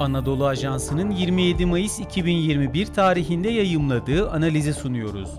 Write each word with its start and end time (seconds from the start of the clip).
Anadolu 0.00 0.46
Ajansı'nın 0.46 1.10
27 1.10 1.66
Mayıs 1.66 2.00
2021 2.00 2.86
tarihinde 2.86 3.48
yayımladığı 3.48 4.30
analizi 4.30 4.74
sunuyoruz. 4.74 5.30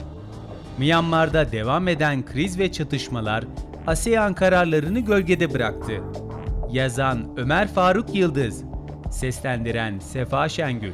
Myanmar'da 0.77 1.51
devam 1.51 1.87
eden 1.87 2.25
kriz 2.25 2.59
ve 2.59 2.71
çatışmalar 2.71 3.43
ASEAN 3.87 4.33
kararlarını 4.33 4.99
gölgede 4.99 5.53
bıraktı. 5.53 6.01
Yazan 6.71 7.33
Ömer 7.37 7.67
Faruk 7.67 8.15
Yıldız, 8.15 8.63
seslendiren 9.11 9.99
Sefa 9.99 10.49
Şengül. 10.49 10.93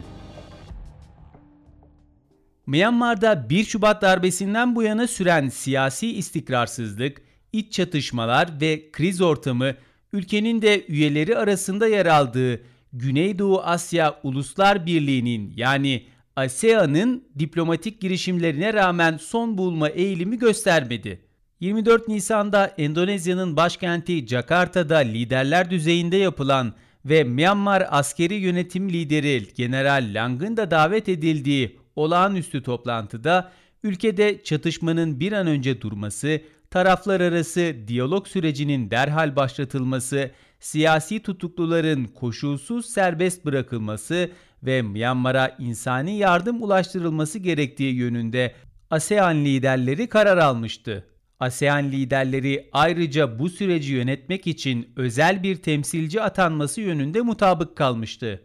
Myanmar'da 2.68 3.50
1 3.50 3.64
Şubat 3.64 4.02
darbesinden 4.02 4.76
bu 4.76 4.84
yana 4.84 5.08
süren 5.08 5.50
siyasi 5.50 6.18
istikrarsızlık, 6.18 7.22
iç 7.54 7.74
çatışmalar 7.74 8.62
ve 8.62 8.92
kriz 8.92 9.22
ortamı 9.22 9.74
ülkenin 10.14 10.62
de 10.62 10.86
üyeleri 10.88 11.38
arasında 11.38 11.88
yer 11.88 12.06
aldığı 12.06 12.62
Güneydoğu 12.94 13.62
Asya 13.62 14.20
Uluslar 14.24 14.86
Birliği'nin 14.86 15.54
yani 15.56 16.04
ASEAN'ın 16.36 17.24
diplomatik 17.40 18.02
girişimlerine 18.02 18.74
rağmen 18.74 19.18
son 19.18 19.58
bulma 19.58 19.90
eğilimi 19.90 20.38
göstermedi. 20.38 21.22
24 21.60 22.08
Nisan'da 22.08 22.68
Endonezya'nın 22.78 23.58
başkenti 23.58 24.28
Jakarta'da 24.28 24.98
liderler 24.98 25.70
düzeyinde 25.70 26.18
yapılan 26.18 26.74
ve 27.06 27.24
Myanmar 27.24 27.88
askeri 27.90 28.34
yönetim 28.34 28.90
lideri 28.90 29.48
General 29.56 30.10
Lang'ın 30.14 30.58
da 30.58 30.72
davet 30.72 31.10
edildiği 31.10 31.80
olağanüstü 31.96 32.64
toplantıda 32.64 33.52
ülkede 33.84 34.44
çatışmanın 34.44 35.20
bir 35.20 35.32
an 35.32 35.48
önce 35.48 35.82
durması, 35.82 36.42
taraflar 36.72 37.22
arası 37.22 37.76
diyalog 37.88 38.28
sürecinin 38.28 38.92
derhal 38.92 39.36
başlatılması, 39.36 40.32
siyasi 40.60 41.22
tutukluların 41.24 42.06
koşulsuz 42.06 42.86
serbest 42.86 43.46
bırakılması 43.46 44.32
ve 44.64 44.82
Myanmar'a 44.82 45.56
insani 45.60 46.18
yardım 46.18 46.64
ulaştırılması 46.64 47.40
gerektiği 47.40 47.96
yönünde 47.96 48.56
ASEAN 48.90 49.46
liderleri 49.46 50.10
karar 50.10 50.38
almıştı. 50.38 51.06
ASEAN 51.40 51.92
liderleri 51.92 52.70
ayrıca 52.72 53.40
bu 53.40 53.50
süreci 53.50 53.94
yönetmek 53.94 54.48
için 54.48 54.94
özel 54.96 55.44
bir 55.44 55.56
temsilci 55.56 56.22
atanması 56.22 56.82
yönünde 56.82 57.22
mutabık 57.22 57.76
kalmıştı. 57.76 58.42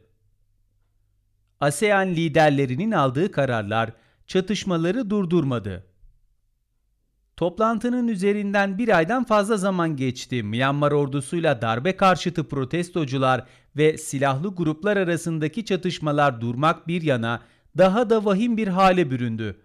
ASEAN 1.61 2.09
liderlerinin 2.09 2.91
aldığı 2.91 3.33
kararlar 3.33 3.93
çatışmaları 4.27 5.11
durdurmadı. 5.11 5.94
Toplantının 7.37 8.09
üzerinden 8.09 8.79
bir 8.79 8.97
aydan 8.97 9.25
fazla 9.25 9.57
zaman 9.57 9.97
geçti. 9.97 10.43
Myanmar 10.43 10.93
ordusuyla 10.93 11.63
darbe 11.63 11.97
karşıtı 11.97 12.49
protestocular 12.49 13.45
ve 13.77 13.99
silahlı 13.99 14.55
gruplar 14.55 14.97
arasındaki 14.97 15.65
çatışmalar 15.65 16.41
durmak 16.41 16.89
bir 16.89 17.03
yana 17.03 17.41
daha 17.79 18.11
da 18.11 18.25
vahim 18.25 18.57
bir 18.57 18.69
hale 18.69 19.11
büründü. 19.11 19.61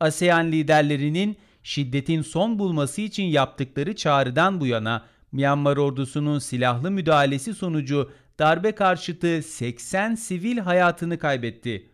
ASEAN 0.00 0.52
liderlerinin 0.52 1.36
şiddetin 1.62 2.22
son 2.22 2.58
bulması 2.58 3.00
için 3.00 3.24
yaptıkları 3.24 3.96
çağrıdan 3.96 4.60
bu 4.60 4.66
yana 4.66 5.02
Myanmar 5.32 5.76
ordusunun 5.76 6.38
silahlı 6.38 6.90
müdahalesi 6.90 7.54
sonucu 7.54 8.10
darbe 8.38 8.72
karşıtı 8.72 9.42
80 9.42 10.14
sivil 10.14 10.58
hayatını 10.58 11.18
kaybetti. 11.18 11.90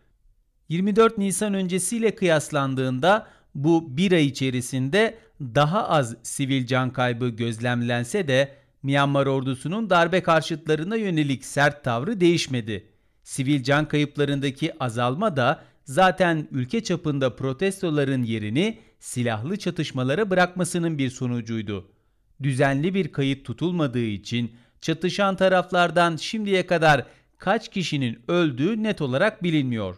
24 0.69 1.17
Nisan 1.17 1.53
öncesiyle 1.53 2.15
kıyaslandığında 2.15 3.27
bu 3.55 3.97
bir 3.97 4.11
ay 4.11 4.25
içerisinde 4.25 5.17
daha 5.41 5.89
az 5.89 6.15
sivil 6.23 6.67
can 6.67 6.93
kaybı 6.93 7.29
gözlemlense 7.29 8.27
de 8.27 8.57
Myanmar 8.83 9.25
ordusunun 9.25 9.89
darbe 9.89 10.23
karşıtlarına 10.23 10.95
yönelik 10.95 11.45
sert 11.45 11.83
tavrı 11.83 12.19
değişmedi. 12.19 12.87
Sivil 13.23 13.63
can 13.63 13.87
kayıplarındaki 13.87 14.83
azalma 14.83 15.37
da 15.37 15.63
zaten 15.85 16.47
ülke 16.51 16.83
çapında 16.83 17.35
protestoların 17.35 18.23
yerini 18.23 18.79
silahlı 18.99 19.57
çatışmalara 19.57 20.29
bırakmasının 20.29 20.97
bir 20.97 21.09
sonucuydu. 21.09 21.91
Düzenli 22.43 22.93
bir 22.93 23.11
kayıt 23.11 23.45
tutulmadığı 23.45 24.05
için 24.05 24.51
çatışan 24.81 25.35
taraflardan 25.35 26.15
şimdiye 26.15 26.67
kadar 26.67 27.05
kaç 27.37 27.71
kişinin 27.71 28.19
öldüğü 28.27 28.83
net 28.83 29.01
olarak 29.01 29.43
bilinmiyor. 29.43 29.97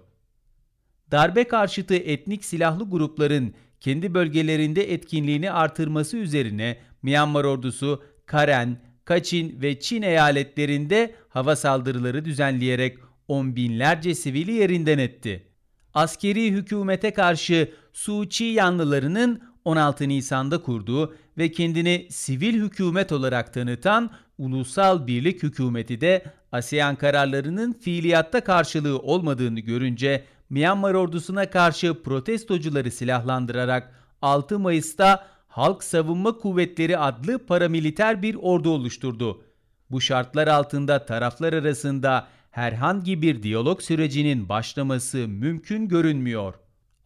Darbe 1.12 1.44
karşıtı 1.44 1.96
etnik 1.96 2.46
silahlı 2.46 2.90
grupların 2.90 3.54
kendi 3.80 4.14
bölgelerinde 4.14 4.94
etkinliğini 4.94 5.52
artırması 5.52 6.18
üzerine 6.18 6.78
Myanmar 7.04 7.44
ordusu 7.44 8.04
Karen, 8.26 8.78
Kaçin 9.06 9.62
ve 9.62 9.80
Çin 9.80 10.02
eyaletlerinde 10.02 11.16
hava 11.30 11.56
saldırıları 11.56 12.26
düzenleyerek 12.26 12.98
on 13.28 13.56
binlerce 13.56 14.16
sivili 14.16 14.52
yerinden 14.52 14.98
etti. 14.98 15.46
Askeri 15.94 16.52
hükümete 16.52 17.14
karşı 17.14 17.72
Suu 17.94 18.28
Kyi 18.30 18.54
yanlılarının 18.54 19.42
16 19.66 20.10
Nisan'da 20.10 20.62
kurduğu 20.62 21.16
ve 21.38 21.52
kendini 21.52 22.08
sivil 22.10 22.62
hükümet 22.62 23.12
olarak 23.12 23.54
tanıtan 23.54 24.12
Ulusal 24.38 25.08
Birlik 25.08 25.44
Hükümeti 25.44 26.02
de 26.02 26.24
ASEAN 26.52 26.96
kararlarının 26.96 27.74
fiiliyatta 27.74 28.44
karşılığı 28.44 29.00
olmadığını 29.00 29.60
görünce 29.60 30.24
Myanmar 30.50 30.94
ordusuna 30.94 31.50
karşı 31.50 32.04
protestocuları 32.04 32.92
silahlandırarak 32.92 33.94
6 34.22 34.60
Mayıs'ta 34.60 35.28
Halk 35.48 35.84
Savunma 35.84 36.38
Kuvvetleri 36.38 36.98
adlı 36.98 37.46
paramiliter 37.46 38.22
bir 38.22 38.36
ordu 38.36 38.70
oluşturdu. 38.70 39.44
Bu 39.92 40.02
şartlar 40.02 40.48
altında 40.48 41.06
taraflar 41.06 41.54
arasında 41.54 42.28
herhangi 42.52 43.22
bir 43.22 43.44
diyalog 43.44 43.82
sürecinin 43.82 44.50
başlaması 44.50 45.18
mümkün 45.18 45.88
görünmüyor. 45.88 46.54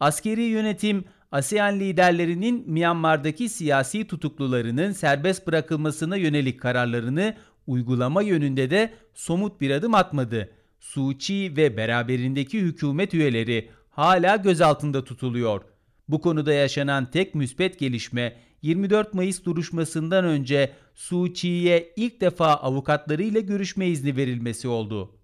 Askeri 0.00 0.42
yönetim 0.42 1.04
ASEAN 1.32 1.80
liderlerinin 1.80 2.64
Myanmar'daki 2.66 3.48
siyasi 3.48 4.06
tutuklularının 4.06 4.92
serbest 4.92 5.46
bırakılmasına 5.46 6.16
yönelik 6.16 6.60
kararlarını 6.60 7.34
uygulama 7.66 8.22
yönünde 8.22 8.70
de 8.70 8.94
somut 9.14 9.60
bir 9.60 9.70
adım 9.70 9.94
atmadı. 9.94 10.50
Suu 10.84 11.18
Kyi 11.18 11.56
ve 11.56 11.76
beraberindeki 11.76 12.60
hükümet 12.60 13.14
üyeleri 13.14 13.70
hala 13.90 14.36
gözaltında 14.36 15.04
tutuluyor. 15.04 15.64
Bu 16.08 16.20
konuda 16.20 16.52
yaşanan 16.52 17.10
tek 17.10 17.34
müspet 17.34 17.78
gelişme 17.78 18.36
24 18.62 19.14
Mayıs 19.14 19.44
duruşmasından 19.44 20.24
önce 20.24 20.72
Suu 20.94 21.32
Kyi'ye 21.32 21.92
ilk 21.96 22.20
defa 22.20 22.54
avukatlarıyla 22.54 23.40
görüşme 23.40 23.86
izni 23.86 24.16
verilmesi 24.16 24.68
oldu. 24.68 25.18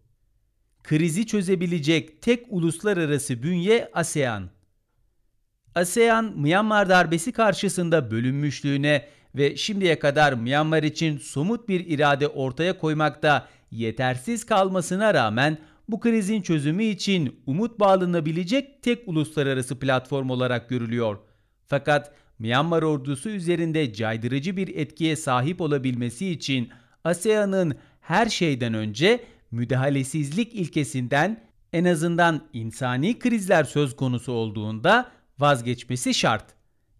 Krizi 0.83 1.27
çözebilecek 1.27 2.23
tek 2.23 2.47
uluslararası 2.49 3.43
bünye 3.43 3.91
ASEAN. 3.93 4.51
ASEAN, 5.75 6.33
Myanmar 6.37 6.89
darbesi 6.89 7.33
karşısında 7.33 8.11
bölünmüşlüğüne 8.11 9.09
ve 9.35 9.57
şimdiye 9.57 9.99
kadar 9.99 10.33
Myanmar 10.33 10.83
için 10.83 11.19
somut 11.19 11.69
bir 11.69 11.87
irade 11.87 12.29
ortaya 12.29 12.79
koymakta 12.79 13.49
yetersiz 13.71 14.47
kalmasına 14.47 15.15
rağmen 15.15 15.59
bu 15.89 16.01
krizin 16.01 16.43
çözümü 16.43 16.85
için 16.85 17.41
umut 17.47 17.81
bağlanabilecek 17.81 18.83
tek 18.83 19.09
uluslararası 19.09 19.79
platform 19.79 20.31
olarak 20.31 20.69
görülüyor. 20.69 21.19
Fakat 21.67 22.13
Myanmar 22.39 22.83
ordusu 22.83 23.31
üzerinde 23.31 23.93
caydırıcı 23.93 24.57
bir 24.57 24.77
etkiye 24.77 25.17
sahip 25.17 25.61
olabilmesi 25.61 26.31
için 26.31 26.71
ASEAN'ın 27.05 27.75
her 28.01 28.27
şeyden 28.27 28.75
önce 28.75 29.25
müdahalesizlik 29.51 30.55
ilkesinden 30.55 31.45
en 31.73 31.85
azından 31.85 32.49
insani 32.53 33.19
krizler 33.19 33.65
söz 33.65 33.97
konusu 33.97 34.33
olduğunda 34.33 35.11
vazgeçmesi 35.39 36.15
şart. 36.15 36.45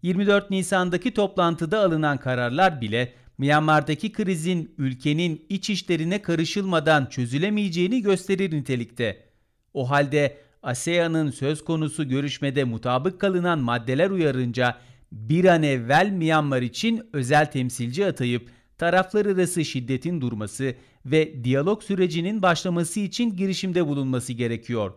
24 0.01 0.49
Nisan'daki 0.49 1.13
toplantıda 1.13 1.79
alınan 1.79 2.17
kararlar 2.17 2.81
bile 2.81 3.13
Myanmar'daki 3.41 4.11
krizin 4.11 4.75
ülkenin 4.77 5.45
iç 5.49 5.69
işlerine 5.69 6.21
karışılmadan 6.21 7.05
çözülemeyeceğini 7.05 8.01
gösterir 8.01 8.51
nitelikte. 8.51 9.23
O 9.73 9.89
halde 9.89 10.37
ASEAN'ın 10.63 11.31
söz 11.31 11.65
konusu 11.65 12.09
görüşmede 12.09 12.63
mutabık 12.63 13.21
kalınan 13.21 13.59
maddeler 13.59 14.09
uyarınca 14.09 14.77
bir 15.11 15.45
an 15.45 15.63
evvel 15.63 16.11
Myanmar 16.11 16.61
için 16.61 17.09
özel 17.13 17.51
temsilci 17.51 18.05
atayıp 18.05 18.49
taraflar 18.77 19.25
arası 19.25 19.65
şiddetin 19.65 20.21
durması 20.21 20.75
ve 21.05 21.43
diyalog 21.43 21.83
sürecinin 21.83 22.41
başlaması 22.41 22.99
için 22.99 23.35
girişimde 23.35 23.87
bulunması 23.87 24.33
gerekiyor. 24.33 24.93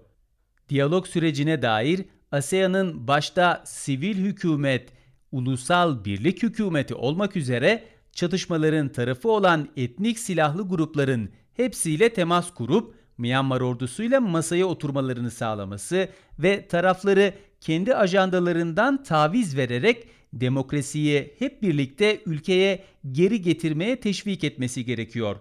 Diyalog 0.69 1.07
sürecine 1.07 1.63
dair 1.63 2.05
ASEAN'ın 2.33 3.09
başta 3.09 3.63
sivil 3.67 4.17
hükümet, 4.17 4.89
ulusal 5.33 6.05
birlik 6.05 6.43
hükümeti 6.43 6.95
olmak 6.95 7.37
üzere 7.37 7.95
çatışmaların 8.15 8.89
tarafı 8.89 9.31
olan 9.31 9.69
etnik 9.77 10.19
silahlı 10.19 10.69
grupların 10.69 11.31
hepsiyle 11.55 12.09
temas 12.09 12.55
kurup 12.55 12.95
Myanmar 13.19 13.61
ordusuyla 13.61 14.21
masaya 14.21 14.67
oturmalarını 14.67 15.31
sağlaması 15.31 16.09
ve 16.39 16.69
tarafları 16.69 17.35
kendi 17.61 17.95
ajandalarından 17.95 19.03
taviz 19.03 19.57
vererek 19.57 20.09
demokrasiyi 20.33 21.35
hep 21.39 21.63
birlikte 21.63 22.21
ülkeye 22.27 22.85
geri 23.13 23.43
getirmeye 23.43 24.01
teşvik 24.01 24.45
etmesi 24.45 24.85
gerekiyor. 24.85 25.37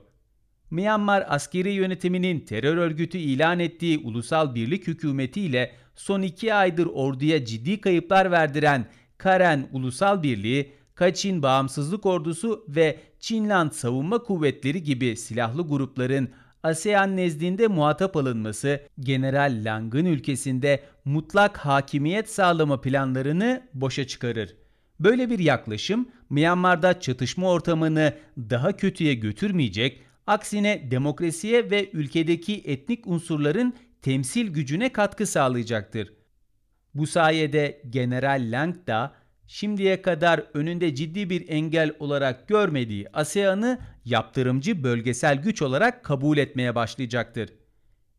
Myanmar 0.72 1.26
askeri 1.28 1.72
yönetiminin 1.72 2.40
terör 2.40 2.78
örgütü 2.78 3.18
ilan 3.18 3.60
ettiği 3.60 3.98
Ulusal 3.98 4.56
Birlik 4.56 4.88
Hükümeti 4.88 5.42
ile 5.42 5.72
son 5.96 6.22
iki 6.22 6.54
aydır 6.54 6.88
orduya 6.94 7.46
ciddi 7.46 7.82
kayıplar 7.82 8.32
verdiren 8.32 8.86
Karen 9.18 9.70
Ulusal 9.72 10.24
Birliği, 10.24 10.72
Kaçin 10.96 11.44
Bağımsızlık 11.44 12.06
Ordusu 12.06 12.66
ve 12.70 13.00
Çinland 13.20 13.72
Savunma 13.72 14.24
Kuvvetleri 14.24 14.84
gibi 14.84 15.16
silahlı 15.16 15.68
grupların 15.68 16.30
ASEAN 16.64 17.18
nezdinde 17.18 17.68
muhatap 17.68 18.18
alınması, 18.18 18.80
General 19.00 19.62
Lang'ın 19.64 20.06
ülkesinde 20.06 20.84
mutlak 21.06 21.58
hakimiyet 21.58 22.30
sağlama 22.30 22.82
planlarını 22.82 23.62
boşa 23.74 24.08
çıkarır. 24.08 24.56
Böyle 25.00 25.30
bir 25.30 25.40
yaklaşım 25.40 26.10
Myanmar'da 26.30 27.00
çatışma 27.00 27.50
ortamını 27.50 28.14
daha 28.38 28.78
kötüye 28.78 29.14
götürmeyecek, 29.14 30.02
aksine 30.28 30.92
demokrasiye 30.92 31.72
ve 31.72 31.90
ülkedeki 31.94 32.62
etnik 32.66 33.08
unsurların 33.08 33.74
temsil 34.02 34.48
gücüne 34.48 34.92
katkı 34.92 35.28
sağlayacaktır. 35.28 36.14
Bu 36.94 37.08
sayede 37.08 37.82
General 37.90 38.48
Lang 38.52 38.88
da 38.88 39.14
şimdiye 39.48 40.02
kadar 40.02 40.44
önünde 40.54 40.96
ciddi 40.96 41.30
bir 41.30 41.50
engel 41.50 41.92
olarak 42.00 42.48
görmediği 42.48 43.08
ASEAN'ı 43.14 43.80
yaptırımcı 44.06 44.84
bölgesel 44.84 45.42
güç 45.42 45.62
olarak 45.62 46.04
kabul 46.04 46.38
etmeye 46.38 46.76
başlayacaktır. 46.76 47.50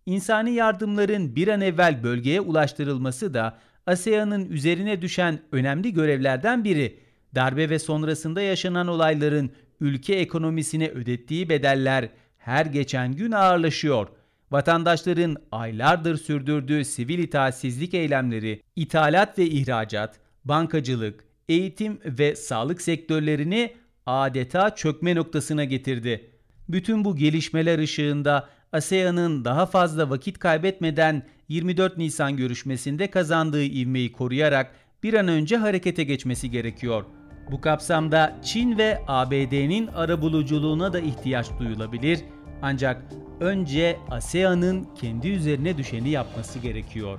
İnsani 0.07 0.53
yardımların 0.53 1.37
bir 1.37 1.49
an 1.49 1.61
evvel 1.61 2.03
bölgeye 2.03 2.41
ulaştırılması 2.41 3.35
da 3.35 3.59
ASEAN'ın 3.87 4.49
üzerine 4.49 5.03
düşen 5.03 5.39
önemli 5.53 5.95
görevlerden 5.95 6.65
biri. 6.65 7.01
Darbe 7.35 7.71
ve 7.71 7.79
sonrasında 7.79 8.43
yaşanan 8.43 8.87
olayların 8.87 9.51
ülke 9.81 10.15
ekonomisine 10.15 10.89
ödettiği 10.89 11.49
bedeller 11.49 12.09
her 12.39 12.67
geçen 12.67 13.13
gün 13.13 13.33
ağırlaşıyor. 13.33 14.09
Vatandaşların 14.51 15.37
aylardır 15.53 16.17
sürdürdüğü 16.17 16.85
sivil 16.85 17.19
itaatsizlik 17.19 17.95
eylemleri, 17.95 18.63
ithalat 18.77 19.39
ve 19.39 19.47
ihracat, 19.47 20.21
bankacılık, 20.45 21.25
eğitim 21.49 21.99
ve 22.05 22.37
sağlık 22.37 22.83
sektörlerini 22.83 23.73
adeta 24.07 24.75
çökme 24.75 25.15
noktasına 25.15 25.65
getirdi. 25.65 26.31
Bütün 26.69 27.05
bu 27.05 27.17
gelişmeler 27.17 27.79
ışığında 27.79 28.49
ASEAN'ın 28.73 29.45
daha 29.45 29.67
fazla 29.67 30.11
vakit 30.11 30.39
kaybetmeden 30.39 31.23
24 31.49 31.99
Nisan 31.99 32.37
görüşmesinde 32.37 33.11
kazandığı 33.11 33.65
ivmeyi 33.65 34.13
koruyarak 34.13 34.75
bir 35.03 35.15
an 35.15 35.29
önce 35.29 35.57
harekete 35.57 36.05
geçmesi 36.05 36.51
gerekiyor. 36.51 37.05
Bu 37.51 37.61
kapsamda 37.61 38.41
Çin 38.45 38.79
ve 38.79 38.99
ABD'nin 39.07 39.87
arabuluculuğuna 39.87 40.93
da 40.93 41.01
ihtiyaç 41.01 41.47
duyulabilir 41.59 42.21
ancak 42.63 43.03
önce 43.41 43.99
ASEAN'ın 44.11 44.89
kendi 45.01 45.29
üzerine 45.29 45.79
düşeni 45.79 46.11
yapması 46.11 46.59
gerekiyor. 46.59 47.19